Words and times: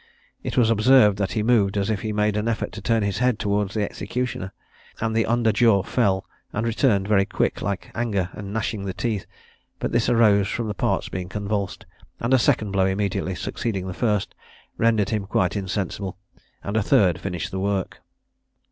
It 0.41 0.57
was 0.57 0.71
observed 0.71 1.19
that 1.19 1.33
he 1.33 1.43
moved 1.43 1.77
as 1.77 1.91
if 1.91 2.01
he 2.01 2.11
made 2.11 2.35
an 2.35 2.47
effort 2.47 2.71
to 2.71 2.81
turn 2.81 3.03
his 3.03 3.19
head 3.19 3.37
towards 3.37 3.75
the 3.75 3.83
executioner, 3.83 4.51
and 4.99 5.15
the 5.15 5.27
under 5.27 5.51
jaw 5.51 5.83
fell, 5.83 6.25
and 6.53 6.65
returned 6.65 7.07
very 7.07 7.23
quick, 7.27 7.61
like 7.61 7.91
anger 7.93 8.31
and 8.33 8.51
gnashing 8.51 8.85
the 8.85 8.95
teeth; 8.95 9.27
but 9.77 9.91
this 9.91 10.09
arose 10.09 10.47
from 10.47 10.67
the 10.67 10.73
parts 10.73 11.07
being 11.07 11.29
convulsed, 11.29 11.85
and 12.19 12.33
a 12.33 12.39
second 12.39 12.71
blow 12.71 12.87
immediately 12.87 13.35
succeeding 13.35 13.85
the 13.85 13.93
first, 13.93 14.33
rendered 14.75 15.11
him 15.11 15.27
quite 15.27 15.55
insensible 15.55 16.17
and 16.63 16.75
a 16.75 16.81
third 16.81 17.19
finished 17.19 17.51
the 17.51 17.59
work. 17.59 18.01